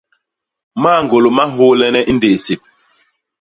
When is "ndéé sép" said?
2.15-2.61